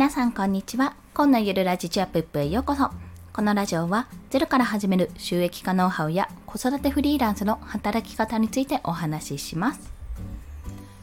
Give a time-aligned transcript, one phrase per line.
[0.00, 0.94] 皆さんこんにちは。
[1.12, 2.88] 今のゆるラジチアップップへようこそ。
[3.34, 9.92] このラジオはゼロから始める収益化ノウハウや子育てフリーランスの働き方についてお話しします。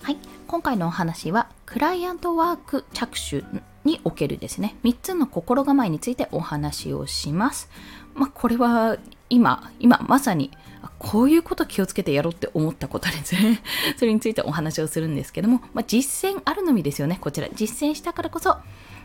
[0.00, 0.16] はい、
[0.46, 3.44] 今回のお話はクライアントワーク着手
[3.84, 7.68] におけるですね、3つの心構えについてお話をします。
[8.14, 8.96] まあ、これは
[9.30, 10.50] 今、今まさに
[10.98, 13.62] こういうこと気をつけてやろうって思ったことですね。
[13.96, 17.18] それについてお話をするんですけども、まあ、実践あるのみですよね。
[17.20, 17.48] こちら。
[17.54, 18.56] 実践したからこそ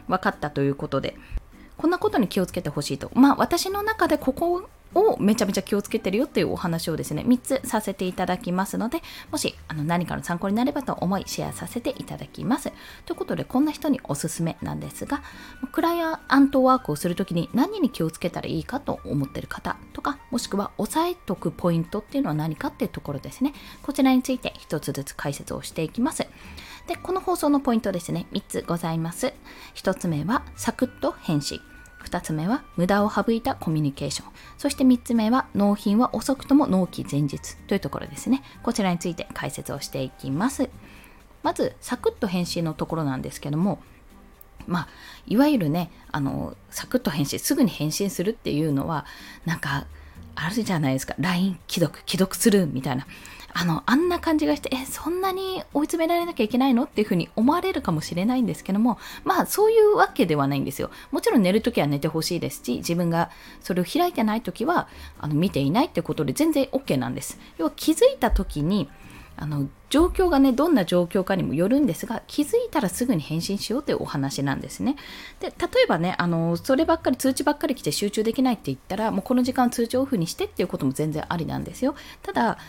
[0.08, 1.16] 分かったということで、
[1.78, 3.12] こんなことに気をつけてほしいと。
[3.14, 9.02] まあ私の中でここをめちゃめちゃ気をつけてるよっていうお話をですね、3つさせていただきますので、
[9.32, 12.72] もしあの何かの参考になればと思いシェアさせていただきます。
[13.06, 15.22] ということで、こんな人におすすめなんですが、
[15.72, 23.54] クライアントワークをするときに何に気をつけたらいいかと思ってる方とか、もしくは押さえとくポイントっていうのは何かっていうところですね。
[23.82, 26.28] こちらについて1つずつ解説をしていきます。
[26.88, 29.34] で、この放送のポイントですね、3つございます。
[29.76, 31.73] 1つ目は、サクッと返信。
[32.04, 34.32] 2つ目は無駄を省いたコミュニケーション。
[34.58, 38.44] そして3つ目は納品は遅くとも納期前日というところですね。
[38.62, 40.70] こちらについて解説をしていきます。
[41.44, 43.80] まず、サクッと返信のところなんですけども、
[44.66, 44.88] まあ、
[45.28, 49.06] いわゆるね、あの、サクッと返信、すぐに返信するっていうのは、
[49.46, 49.86] なんか、
[50.36, 51.16] あるじゃないですか。
[51.20, 53.06] LINE 既読、既読するみたいな。
[53.56, 56.84] あの、あんな感じがして、え、そんなに追い詰められなきゃいけないの？
[56.84, 60.90] っていうふうに思われるかもしれないんですけども、まあそういうわけではないんですよ。
[61.12, 63.30] もちろん寝るときは寝てほしいですし、自分が
[63.62, 64.88] それを開いてないときは、
[65.20, 67.40] あの見ていないってことで全然 OK なんです。
[67.58, 68.90] 要は気づいたときに、
[69.36, 74.96] あの状況がねどんな状況かにもよるんですが気づいたらすぐに返信しようというお話なんですね
[75.40, 75.54] で例
[75.86, 82.60] えばねあのそればっかり通知ばっかり来て集中できないって言ったらもうこの時間通知オフにしてっていうことも全然ありなんですよただ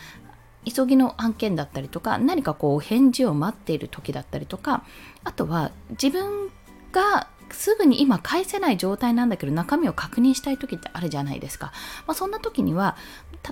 [0.65, 4.83] 急ぎの案件だったりとか何かこう返事を待っている時だったりとか
[5.23, 6.49] あとは自分
[6.91, 11.71] がすぐに今返せない状態なんだけど中身を確認したい時ってあるじゃないですか、
[12.07, 12.97] まあ、そんな時には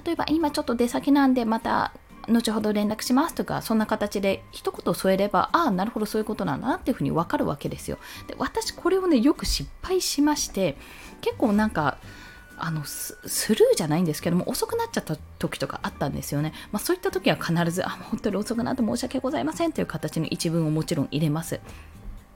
[0.05, 1.93] 例えば今ちょっと出先なんでまた
[2.27, 7.97] 後ほど連絡しますとかそんな形で一言添えればああなるほどそういうことなんだなっていうふうに分かるわけですよ。
[8.27, 10.77] で私これをねよく失敗しまして
[11.21, 11.97] 結構なんか
[12.57, 13.15] あのス
[13.49, 21.59] ルーじゃないんですけども遅くなっちゃった時とかあったんですよね、まあ、そういった時は必ずあ本当に遅くなって申し訳ございませんという形の一文をもちろん入れます。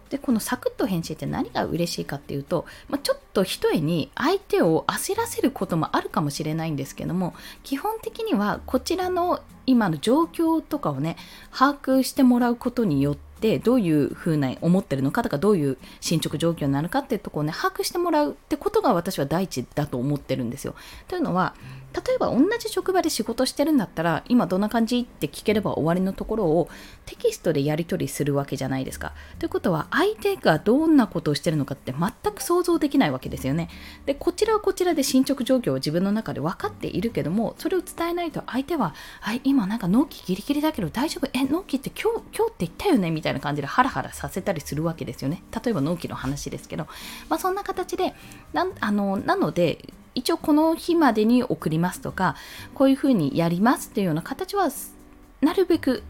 [0.10, 11.18] でこのサクッと返信って何が嬉しいかっていうと、まあ、ちょっと一重に相手を焦らせることもあるかもしれないんですけども基本的にはこちらの今の状況とかをね
[11.52, 20.76] 把握してもらうことによってでどういうふうな思ってるのかとかどういう進捗状況になるかっていうところをね把握してもらうってことが私は第一だと思ってるんですよ。
[21.08, 21.54] というのは
[21.94, 26.70] 例えば同じ職場で仕事してるんだったら今どんな感じって聞ければ終わりのところを
[27.06, 29.14] テキストでやり取りするわけじゃないですか。
[29.40, 33.70] ということは相手がどんなことをしてるのかって全く想像できないわけですよね。
[34.06, 41.30] でこちらはこちらで進捗状況を自分の中で分かっているけどもそれを伝えないと相手は「はい今なんか納期ギリギリだけど大丈夫？
[41.34, 45.44] え納期って今日今日って言ったよね」みたいなたいな感じでハラハラさせたりするわけですよね。
[45.64, 46.88] 例えば納期の話ですけど、
[47.30, 48.14] まあ、そんな形で
[48.54, 52.36] なあのなので一応この日までに送りますとか
[52.74, 54.70] こういうふうにやりますっていうような形は
[55.42, 56.04] なるべく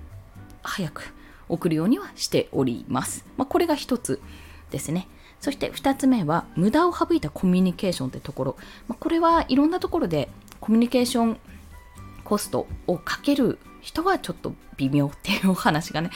[0.63, 1.13] 早く
[1.49, 3.25] 送るようにはしております。
[3.37, 4.21] まあ、これが一つ
[4.71, 5.07] ですね。
[5.39, 8.57] そして2つ目は無駄を省いたコミュニケーションってところ。
[8.87, 10.29] まあ、これはいろんなところで
[10.59, 11.39] コミュニケーション
[12.23, 16.11] コストをかける人はちょっと微妙っていうお話がね、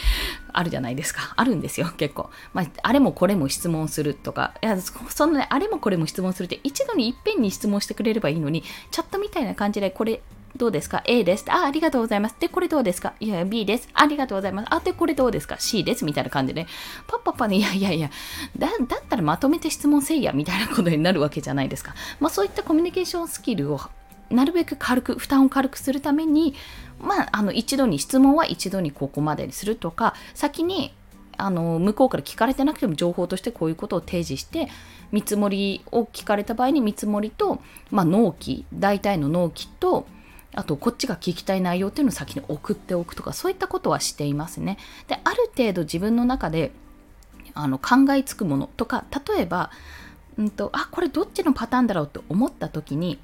[0.54, 1.34] あるじゃないですか。
[1.36, 2.30] あるんですよ、結構。
[2.54, 10.22] まあ、あれもこれも質問するとか、いや、そんなね、あれもこれも質問するって一度にいっぺんに質問してくれればいいのに、チャットみたいな感じで、これ
[10.58, 11.46] どうですか ?A です。
[11.48, 12.36] あ、ありがとうございます。
[12.38, 13.14] で、これどうですか？
[13.22, 13.88] いや、B です。
[13.94, 14.68] ありがとうございます。
[14.70, 16.04] あ、で、これどうですか ?C です。
[16.04, 16.70] みたいな感じで、ね
[17.08, 18.12] パッパッパね、いやいやいや、
[18.58, 21.96] だだったらまとめて質問せいや、みたいなことになるわけじゃないですか。
[22.20, 23.80] まあ、そういったコミュニケーションスキルを
[24.30, 26.54] なるべく軽く負担を軽くするために、
[27.02, 30.94] まあ、あの一度に質問は一度にここまでにするとか先に
[31.38, 34.68] あの向こうから聞かれてなくても情報としてこういうことを提示して
[35.12, 40.06] 見積もりを聞かれた場合に見積もりと、まあ、納期大体の納期と
[40.54, 44.78] あとこっちが聞きたい内容っていうのを先に送っておくとかそういったことはしていますね。
[45.08, 46.72] である程度自分の中で
[47.54, 49.72] あの考えつくものとか例えば、
[50.38, 53.20] うんと、あこれどっちのパターンだろうと思った時に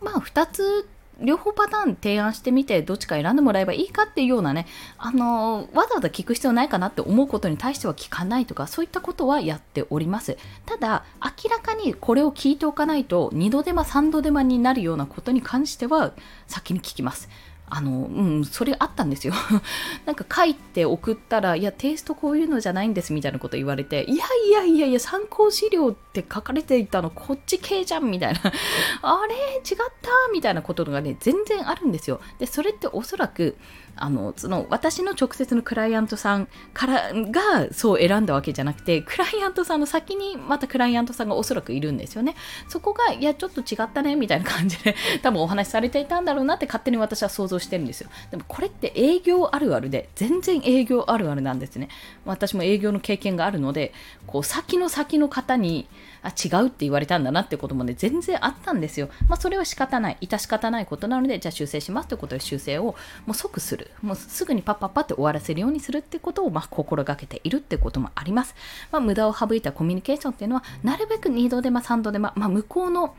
[0.00, 0.88] まあ2つ
[1.20, 4.66] 両方パターン提案してみてどっちか選んでもらえばいいかっていうようなね
[4.98, 10.36] あのわざわざ聞く必要ないかなって思うことに対しては聞かないとかそういったことはやっております
[10.66, 16.12] ただ明らかにこれを聞いておかないと2度手間3度手間になるようなことに関しては
[16.46, 17.28] 先に聞きます
[17.68, 19.34] あの、うん、それあったんですよ。
[20.06, 28.40] なんか書いて送ったら、いや、テイストこういうのじゃないんですみたいなこと言われて、いやいやいやいや、参考資料って書かれていたのこっち系じゃんみたいな、
[29.02, 29.34] あれ？
[29.34, 30.10] 違った？
[30.32, 32.20] みたいなことがね、全然あるんですよ。
[32.38, 33.56] で、それっておそらく、
[33.98, 42.34] あのその私の直接のクライアントさんからがそう選んだわけじゃなくてクライアントさんの先にまたクライアントさんがおそらくいるんですよね。
[42.68, 48.10] そこがいやちょっと違ったねみたいな感じで 多分お話しされていたんだろうなって勝手に私は想像してるんですよ。
[48.30, 51.88] でもこれって営業あるあるで全然営業あるあるなんですね。
[52.26, 53.94] 私も営業の経験があるので
[54.26, 55.88] こう先の先の方に
[56.22, 68.54] あ違うって言われたんだなってこともね全然あったんですよまあそれは仕方ない致し方ないことなのでじゃあ修正しますってことで修正をもう即するもうすぐにパッパッパって終わらせるようにするってことを、まあ、心がけているってこともあります。
[68.90, 73.14] まあ、無駄を省いたコミュニケーションっていうのは、なるべく2度手間3度手間、まあ、向こうの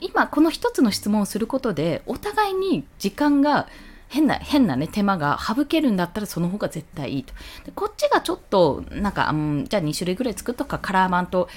[0.00, 3.68] 今この1つの質問をすることでお互いに時間が
[4.08, 7.32] 変な、変なね、手間が省けるんだったらその方が絶対いいと。
[7.64, 11.48] でこっちがちょっと、なんか、うん、じゃあ2種類ぐらい作っとくか、カラーマンと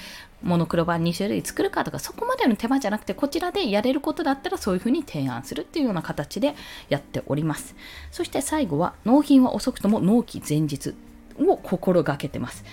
[0.43, 6.55] モノクロ版2種類作るかとか、そこまでの手間じゃなくて、こちらでやれることだったらそういうふうに提案するっていうような形で
[6.89, 7.75] やっております。
[8.11, 10.93] そして最後は、納品は遅くとも納期前日
[11.39, 12.63] を心がけてます。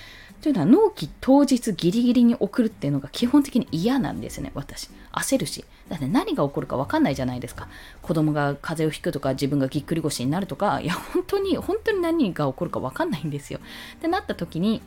[0.42, 4.88] というのは納期当日ギリギリに送るっていうのが基本的に嫌なんですね、私。
[5.12, 5.64] 焦るし。
[5.88, 7.68] だって何が起こるか分かんないじゃないですか。
[8.00, 13.60] 子供が風邪をひくとか自分がぎっくり腰になるとか、いや、本当に、本当に何が起こるか分かんないんですよ。
[13.96, 14.82] ってなった時に、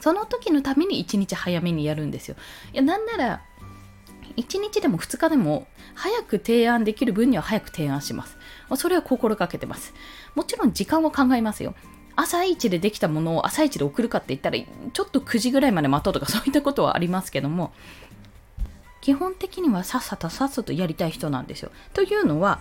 [0.00, 2.36] その時のために1日早めにやるんですよ。
[2.72, 3.42] いや、なんなら、
[4.36, 8.36] 1日でも2日でも早く提案できる分には早く提案します。
[8.76, 9.94] それは心がけてます。
[10.34, 11.74] もちろん時間を考えますよ。
[12.16, 17.72] 朝一でできたものを朝一で送るかって言ったら、ちょっと9時ぐらいまで待とうとかそういったことはありますけども、
[19.00, 21.70] 基本的にはさっさとさっさとやりたい人なんですよ。
[21.92, 22.60] というのは、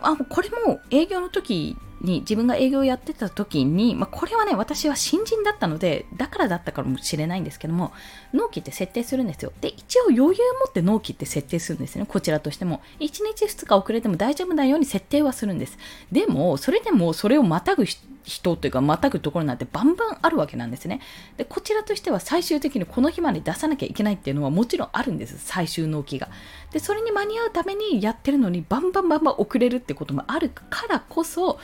[0.00, 7.92] あこれも営業の時に自分が営業をやってた時に、まあ、これはね私は新人だったのでだからだったかもしれないんですけども
[8.32, 9.52] 納期って設定するんですよ。
[9.60, 10.36] で一応余裕を持
[10.68, 12.06] って納期って設定するんですね。
[12.06, 12.80] こちらとしても。
[13.00, 15.78] 1日2日遅れても大丈夫なように設定はするんです。
[16.10, 17.84] でもそれでもそれをまたぐ
[18.24, 21.00] 人というかまたぐところなんてバンバンあるわけなんですね。
[21.36, 25.38] でこちらとしては最終的にこの日まで出さなきゃいけないっていうのはもちろんあるんです。
[25.38, 26.28] 最終納期が。
[26.72, 31.58] でそれに間に合うためにやってるのにバンバンバンバン遅れるってこともあるからこそ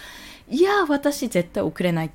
[0.51, 2.11] いや私絶対遅れない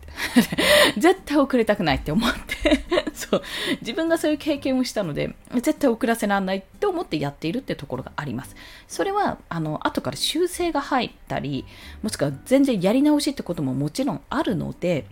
[0.97, 2.83] 絶対遅れたくないって思って
[3.13, 3.43] そう
[3.81, 8.55] 自分がそういう経験をしたので絶対遅らせられないって思ってやっているってところがあります
[8.87, 11.65] それはあの後から修正が入ったり
[12.01, 15.05] もしくは全然やり直しってことももちろんあるので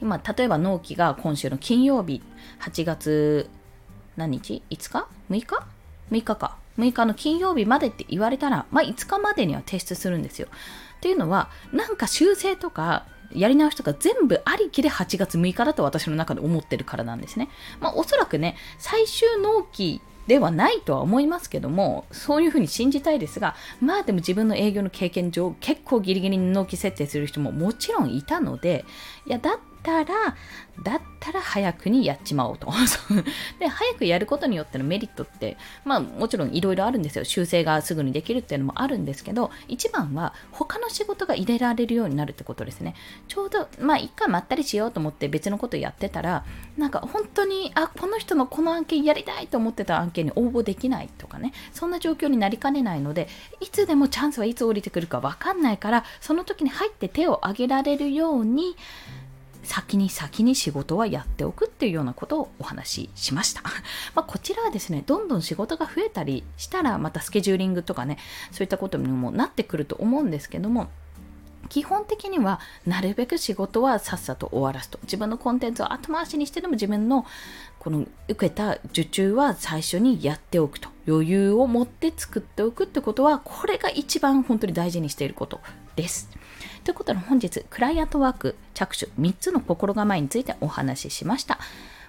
[0.00, 2.20] 今例えば納期が今週の金曜日
[2.60, 3.48] 8月
[4.16, 5.66] 何日 ?5 日 ?6 日
[6.10, 10.48] ?6 日か6日の金曜日までって言われたら、まあ、5日までには提出するんですよ。
[10.98, 17.48] っていうのは、なんか修正とか、やり直しとか全部ありきで8月6日だと私の中で思ってるからなんですね。
[17.78, 28.84] まあ、おそらくね、最終納期ではないとは思いますけども、そういうふうに信じたいですが、まあでも自分の営業の経験上、結構ギリギリに納期設定する人ももちろんいたので、
[29.26, 30.36] いや、だったら、
[30.82, 32.68] だったら早くにやっちまおうと。
[33.58, 37.24] で、早くやることによってのメリットって、まあもちろんいろいろあるんですよ。
[37.24, 42.94] 修正がすぐにできるっていうのもあるんですけど、一番は他の仕事が入れられるようになるってことですね。
[43.26, 46.44] ちょうど、まあ一回まったりしようと思って別のことやってたら、
[46.76, 53.28] なんか本当に、あ、この人のこの案件やりたいと思ってた案件に応募できないとかね、そんな状況になりかねないので、
[53.60, 58.76] いつでもチャンスはいつ降りてくるかわかんないから、その時に入って手を挙げられるように、
[59.62, 63.62] 先に先に仕事はやっておくっていうようなことをお話ししました。
[64.14, 68.18] まあ、こちらはですね、どんどん仕事が増えたりしたら、またスケジューリングとかね、
[68.52, 70.88] そういったことにもなってくると思うんですけども、
[71.68, 74.98] 基本的にはなるべく仕事はさっさと終わらすと。
[75.02, 77.26] 自分のコンテンツを後回しにしてでも自分の
[77.78, 80.88] この受けた受注は最初にやっておくと。
[81.06, 85.60] 余裕を持って作っておくってことはこれが一番本当に大事にしていること。
[85.98, 86.30] です。
[86.84, 91.58] ということで本日クライアントワーク着手3つの心構えについてお話ししました。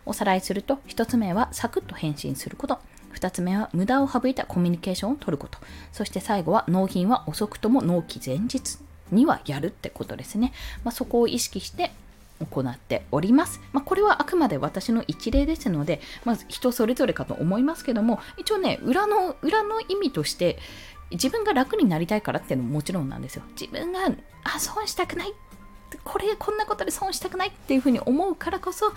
[0.05, 2.79] おさらいすると1つ目はサクッと返信すること
[3.15, 5.59] 2つ目は無駄を省いたコミュニケーションを取ること
[5.91, 8.79] そして最後は納品は遅くとも納期前日
[9.11, 10.53] にはやるってことですね、
[10.83, 11.91] まあ、そこを意識して
[12.51, 13.59] 行っております。
[13.73, 20.57] まあ、これはあくまで私の一例ですので、まず人それぞれかと思いますけども、一応ね、裏の、裏の意味として
[21.11, 23.43] 自分が楽になりたいからっていうのももちろんなんですよ。
[23.59, 23.99] 自分が、
[24.43, 25.33] あ、損したくない
[26.03, 28.93] これこんなことで損したくないっていうふうに思うからこそ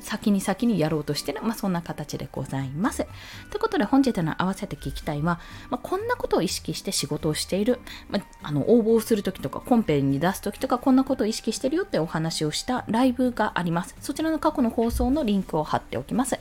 [0.00, 3.06] 先に先にやろうとしてる、まあ、そんな形でございます。
[3.50, 5.40] ということで本日の合わせて聞きたいは、
[5.70, 13.94] まあ、こんなことを意識して仕事をしている、まあ、あの応募するときとかコンペに出すときとかこんなことを意識してるよってお話をしたライブがあります。
[14.00, 16.38] そちらの過去の放送のリンクを貼っておきます。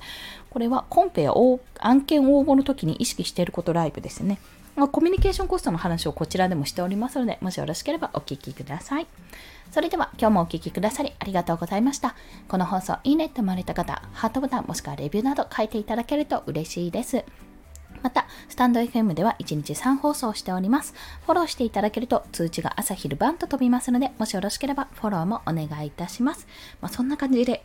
[0.50, 1.34] これはコンペや
[1.80, 4.40] 案件応募の時に意識していることライブですね。
[4.76, 9.08] まあ、コミュニケーションコストの話をこちらでもしておりますので、もしよろしければお聞きください。
[9.72, 12.16] それでは今日もお聴きくださりありがとうございました。
[12.48, 17.24] この放送いいねって思われた方、ハートボタンもしくはレビューなど書いていただけると嬉しいです。
[18.02, 20.94] また、スタンド FM では1日3放送しております。
[21.26, 26.48] フォローしていただけると通知が朝昼晩と飛びますので、もしよろしければフォローもお願いいたします。
[26.82, 27.64] まあ、そんな感じで、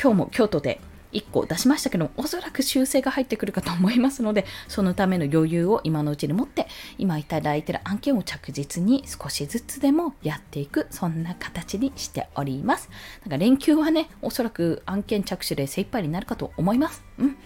[0.00, 0.80] 今日も京都で
[1.12, 6.66] 1個出しましたけどもおそらく修正が入ってくるかと思いますのでそのための余裕を今のうちに持って
[6.98, 12.90] 今いただいている案件を着実に少しずつでもやっていくそんな形にしております。
[13.22, 17.02] なんか連休はねおそらく案件着手で精一杯になるかと思います。
[17.18, 17.36] うん。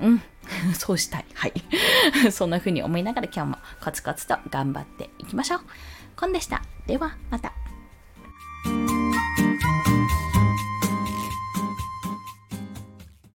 [0.00, 0.22] うん。
[0.74, 1.24] そうしたい。
[1.34, 1.52] はい。
[2.30, 5.60] そんな風に思いながら今日もコツコツと頑張っていきましょう。
[6.16, 6.62] コンでした。
[6.86, 7.57] ではまた。